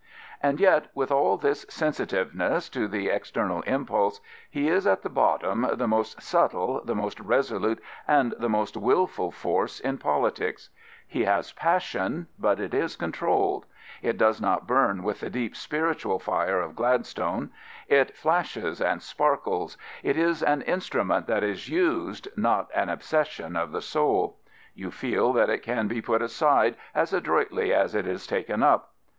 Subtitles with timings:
[0.41, 5.67] And yet with all this sensitiveness to the external impulse, he is at the bottom
[5.73, 10.71] the most subtle, the most resolute, and the most wilful force in politics.
[11.07, 13.67] He has passion, but it is controlled.
[14.01, 17.51] It does not bum with the deep spiritual fire of Gladstone.
[17.87, 19.77] It flashes *E 133 Prophets, Priests, and Kings and sparkles.
[20.01, 24.39] It is an instrument that is used, not an obse§sion of the soul.
[24.73, 28.95] You feel that it can be put aside as adroitly as it is taken up.